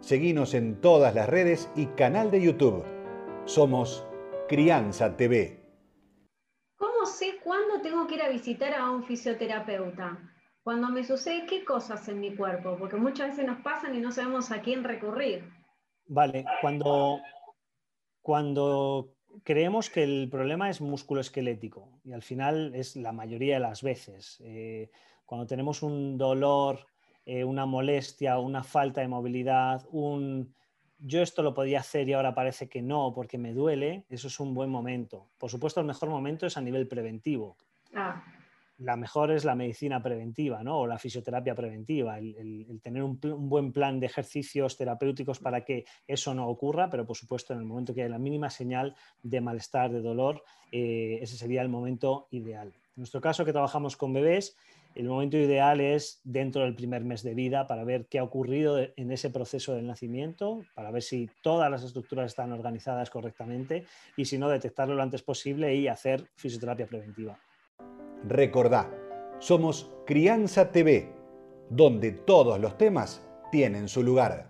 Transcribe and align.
Seguinos 0.00 0.54
en 0.54 0.80
todas 0.80 1.14
las 1.14 1.28
redes 1.28 1.70
y 1.74 1.86
canal 1.86 2.30
de 2.30 2.40
YouTube. 2.40 2.84
Somos 3.44 4.06
Crianza 4.48 5.16
TV. 5.16 5.60
¿Cómo 6.76 7.04
sé 7.04 7.38
cuándo 7.42 7.80
tengo 7.82 8.06
que 8.06 8.14
ir 8.14 8.22
a 8.22 8.28
visitar 8.28 8.72
a 8.74 8.90
un 8.90 9.02
fisioterapeuta? 9.02 10.18
Cuando 10.62 10.88
me 10.88 11.02
sucede 11.02 11.46
qué 11.46 11.64
cosas 11.64 12.08
en 12.08 12.20
mi 12.20 12.34
cuerpo, 12.34 12.76
porque 12.78 12.96
muchas 12.96 13.30
veces 13.30 13.46
nos 13.46 13.60
pasan 13.60 13.94
y 13.96 14.00
no 14.00 14.12
sabemos 14.12 14.50
a 14.52 14.62
quién 14.62 14.84
recurrir. 14.84 15.50
Vale, 16.06 16.44
cuando, 16.60 17.20
cuando 18.22 19.14
creemos 19.42 19.90
que 19.90 20.04
el 20.04 20.28
problema 20.30 20.70
es 20.70 20.80
musculoesquelético 20.80 22.00
y 22.04 22.12
al 22.12 22.22
final 22.22 22.74
es 22.74 22.96
la 22.96 23.12
mayoría 23.12 23.54
de 23.54 23.60
las 23.60 23.82
veces. 23.82 24.40
Eh, 24.44 24.90
cuando 25.26 25.46
tenemos 25.46 25.82
un 25.82 26.16
dolor 26.16 26.86
eh, 27.28 27.44
una 27.44 27.66
molestia, 27.66 28.38
una 28.38 28.64
falta 28.64 29.02
de 29.02 29.08
movilidad, 29.08 29.86
un 29.90 30.54
yo 30.98 31.20
esto 31.20 31.42
lo 31.42 31.52
podía 31.52 31.80
hacer 31.80 32.08
y 32.08 32.14
ahora 32.14 32.34
parece 32.34 32.70
que 32.70 32.80
no 32.80 33.12
porque 33.14 33.36
me 33.36 33.52
duele, 33.52 34.06
eso 34.08 34.28
es 34.28 34.40
un 34.40 34.54
buen 34.54 34.70
momento. 34.70 35.28
Por 35.36 35.50
supuesto, 35.50 35.80
el 35.80 35.86
mejor 35.86 36.08
momento 36.08 36.46
es 36.46 36.56
a 36.56 36.62
nivel 36.62 36.88
preventivo. 36.88 37.58
Ah. 37.94 38.24
La 38.78 38.96
mejor 38.96 39.30
es 39.30 39.44
la 39.44 39.54
medicina 39.54 40.02
preventiva 40.02 40.62
¿no? 40.62 40.78
o 40.78 40.86
la 40.86 40.98
fisioterapia 40.98 41.54
preventiva, 41.54 42.18
el, 42.18 42.80
tener 42.82 43.02
un, 43.02 43.20
buen 43.20 43.72
plan 43.72 44.00
de 44.00 44.06
ejercicios 44.06 44.78
terapéuticos 44.78 45.38
para 45.38 45.66
que 45.66 45.84
eso 46.06 46.32
no 46.32 46.48
ocurra, 46.48 46.88
pero 46.88 47.04
por 47.04 47.16
supuesto 47.16 47.52
en 47.52 47.58
el 47.58 47.66
momento 47.66 47.92
que 47.92 48.04
hay 48.04 48.08
la 48.08 48.18
mínima 48.18 48.48
señal 48.48 48.96
de 49.22 49.42
malestar, 49.42 49.92
de 49.92 50.00
dolor, 50.00 50.42
eh, 50.72 51.18
ese 51.20 51.36
sería 51.36 51.60
el 51.60 51.68
momento 51.68 52.26
ideal. 52.30 52.68
En 52.68 53.02
nuestro 53.02 53.20
caso 53.20 53.44
que 53.44 53.52
trabajamos 53.52 53.96
con 53.96 54.12
bebés, 54.12 54.56
el 54.98 55.06
momento 55.06 55.36
ideal 55.36 55.80
es 55.80 56.20
dentro 56.24 56.62
del 56.62 56.74
primer 56.74 57.04
mes 57.04 57.22
de 57.22 57.32
vida 57.32 57.68
para 57.68 57.84
ver 57.84 58.06
qué 58.06 58.18
ha 58.18 58.24
ocurrido 58.24 58.78
en 58.78 59.12
ese 59.12 59.30
proceso 59.30 59.74
del 59.74 59.86
nacimiento, 59.86 60.62
para 60.74 60.90
ver 60.90 61.02
si 61.02 61.30
todas 61.40 61.70
las 61.70 61.84
estructuras 61.84 62.26
están 62.26 62.50
organizadas 62.50 63.08
correctamente 63.08 63.84
y 64.16 64.24
si 64.24 64.38
no, 64.38 64.48
detectarlo 64.48 64.96
lo 64.96 65.02
antes 65.04 65.22
posible 65.22 65.72
y 65.76 65.86
hacer 65.86 66.24
fisioterapia 66.34 66.88
preventiva. 66.88 67.38
Recordá, 68.24 68.90
somos 69.38 69.88
Crianza 70.04 70.72
TV, 70.72 71.12
donde 71.70 72.10
todos 72.10 72.58
los 72.58 72.76
temas 72.76 73.24
tienen 73.52 73.88
su 73.88 74.02
lugar. 74.02 74.46